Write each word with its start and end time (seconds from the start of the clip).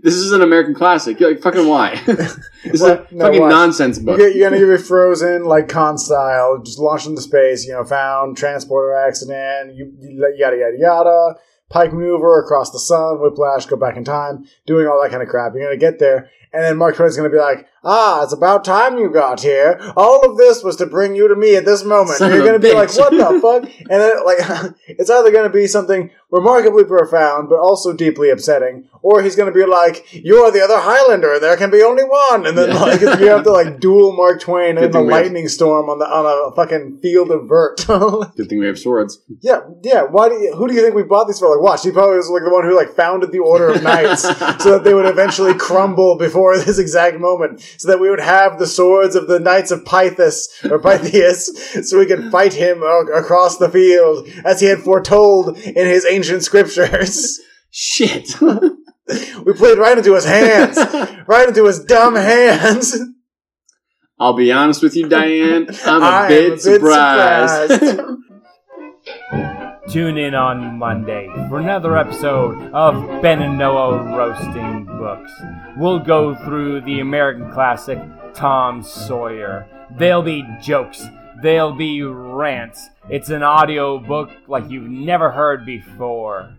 This 0.00 0.14
is 0.14 0.30
an 0.32 0.42
American 0.42 0.74
classic. 0.74 1.18
You're 1.18 1.30
like, 1.32 1.42
fucking 1.42 1.66
why? 1.66 2.00
it's 2.06 2.80
What? 2.80 3.10
a 3.10 3.14
No, 3.14 3.24
fucking 3.26 3.48
nonsense 3.48 3.98
book. 3.98 4.16
get, 4.18 4.36
you're 4.36 4.48
gonna 4.48 4.60
give 4.60 4.70
it 4.70 4.78
Frozen 4.80 5.44
like 5.44 5.68
Khan 5.68 5.98
style, 5.98 6.58
just 6.62 6.78
launched 6.78 7.06
into 7.08 7.20
space. 7.20 7.66
You 7.66 7.72
know, 7.72 7.84
found 7.84 8.36
transporter 8.36 8.94
accident, 8.94 9.74
you, 9.74 9.92
you 9.98 10.34
yada 10.36 10.56
yada 10.56 10.76
yada. 10.78 11.34
Pike 11.70 11.92
maneuver 11.92 12.40
across 12.40 12.70
the 12.70 12.78
sun, 12.78 13.20
whiplash, 13.20 13.66
go 13.66 13.76
back 13.76 13.96
in 13.96 14.04
time, 14.04 14.46
doing 14.66 14.86
all 14.86 15.00
that 15.02 15.10
kind 15.10 15.22
of 15.22 15.28
crap. 15.28 15.52
You're 15.54 15.64
gonna 15.64 15.76
get 15.76 15.98
there, 15.98 16.30
and 16.52 16.62
then 16.64 16.76
Mark 16.78 16.96
Twain's 16.96 17.16
gonna 17.16 17.28
be 17.28 17.36
like, 17.36 17.66
"Ah, 17.84 18.22
it's 18.24 18.32
about 18.32 18.64
time 18.64 18.96
you 18.98 19.10
got 19.10 19.40
here. 19.42 19.78
All 19.96 20.24
of 20.24 20.38
this 20.38 20.62
was 20.64 20.76
to 20.76 20.86
bring 20.86 21.14
you 21.14 21.28
to 21.28 21.36
me 21.36 21.56
at 21.56 21.66
this 21.66 21.84
moment." 21.84 22.16
Son 22.18 22.32
you're 22.32 22.44
gonna 22.46 22.58
be 22.58 22.72
like, 22.72 22.90
"What 22.96 23.10
the 23.10 23.38
fuck?" 23.42 23.70
And 23.80 24.00
then 24.00 24.24
like, 24.24 24.38
it's 24.88 25.10
either 25.10 25.30
gonna 25.30 25.50
be 25.50 25.66
something 25.66 26.10
remarkably 26.30 26.84
profound 26.84 27.48
but 27.48 27.56
also 27.58 27.92
deeply 27.94 28.28
upsetting, 28.30 28.84
or 29.02 29.20
he's 29.22 29.36
gonna 29.36 29.52
be 29.52 29.66
like, 29.66 30.06
"You're 30.12 30.50
the 30.50 30.62
other 30.62 30.78
Highlander, 30.78 31.34
and 31.34 31.42
there 31.42 31.56
can 31.58 31.70
be 31.70 31.82
only 31.82 32.04
one," 32.04 32.46
and 32.46 32.56
then 32.56 32.70
Yeah. 32.70 32.80
like 32.80 33.00
you 33.02 33.26
have 33.28 33.44
to 33.44 33.52
like 33.52 33.78
duel 33.78 34.12
Mark 34.12 34.40
Twain 34.40 34.78
in 34.78 34.84
a 34.84 34.96
have- 34.98 35.06
lightning 35.06 35.48
storm 35.48 35.90
on 35.90 35.98
the 35.98 36.06
on 36.06 36.24
a 36.24 36.54
fucking 36.56 36.98
field 37.02 37.30
of 37.30 37.46
vert. 37.46 37.84
Good 38.36 38.48
thing 38.48 38.58
we 38.58 38.66
have 38.66 38.78
swords. 38.78 39.20
yeah, 39.40 39.60
yeah. 39.82 40.02
Why 40.04 40.28
do 40.30 40.34
you, 40.36 40.54
who 40.54 40.66
do 40.66 40.72
you 40.74 40.80
think 40.82 40.94
we 40.94 41.02
bought 41.02 41.26
these 41.28 41.38
for? 41.38 41.48
Like, 41.54 41.57
watch, 41.60 41.82
he 41.82 41.90
probably 41.90 42.16
was 42.16 42.28
like 42.30 42.42
the 42.44 42.50
one 42.50 42.64
who 42.64 42.74
like 42.76 42.94
founded 42.94 43.32
the 43.32 43.38
Order 43.40 43.68
of 43.70 43.82
Knights 43.82 44.22
so 44.62 44.70
that 44.72 44.82
they 44.84 44.94
would 44.94 45.06
eventually 45.06 45.54
crumble 45.54 46.16
before 46.16 46.56
this 46.58 46.78
exact 46.78 47.18
moment, 47.20 47.60
so 47.78 47.88
that 47.88 48.00
we 48.00 48.10
would 48.10 48.20
have 48.20 48.58
the 48.58 48.66
swords 48.66 49.14
of 49.14 49.26
the 49.28 49.38
Knights 49.40 49.70
of 49.70 49.84
Pythus 49.84 50.48
or 50.70 50.78
Pythias, 50.78 51.88
so 51.88 51.98
we 51.98 52.06
could 52.06 52.30
fight 52.30 52.54
him 52.54 52.82
a- 52.82 53.12
across 53.14 53.58
the 53.58 53.68
field 53.68 54.28
as 54.44 54.60
he 54.60 54.66
had 54.66 54.80
foretold 54.80 55.56
in 55.58 55.86
his 55.86 56.04
ancient 56.06 56.42
scriptures. 56.42 57.40
Shit. 57.70 58.40
we 58.40 59.52
played 59.54 59.78
right 59.78 59.98
into 59.98 60.14
his 60.14 60.24
hands, 60.24 60.76
right 61.26 61.48
into 61.48 61.64
his 61.66 61.84
dumb 61.84 62.14
hands. 62.14 62.96
I'll 64.20 64.32
be 64.34 64.50
honest 64.50 64.82
with 64.82 64.96
you, 64.96 65.08
Diane. 65.08 65.68
I'm 65.86 66.02
a 66.02 66.06
I 66.06 66.22
am 66.24 66.28
bit 66.28 66.60
surprised. 66.60 67.72
surprised. 67.80 68.18
Tune 69.90 70.18
in 70.18 70.34
on 70.34 70.78
Monday 70.78 71.28
for 71.48 71.58
another 71.58 71.96
episode 71.96 72.72
of 72.74 73.22
Ben 73.22 73.40
and 73.40 73.56
Noah 73.56 74.14
Roasting 74.14 74.84
Books. 74.84 75.32
We'll 75.78 75.98
go 75.98 76.34
through 76.44 76.82
the 76.82 77.00
American 77.00 77.50
classic 77.52 77.98
Tom 78.34 78.82
Sawyer. 78.82 79.66
There'll 79.96 80.20
be 80.22 80.44
jokes, 80.60 81.02
there'll 81.42 81.72
be 81.72 82.02
rants. 82.02 82.90
It's 83.08 83.30
an 83.30 83.42
audio 83.42 83.98
book 83.98 84.30
like 84.46 84.68
you've 84.68 84.90
never 84.90 85.30
heard 85.30 85.64
before. 85.64 86.52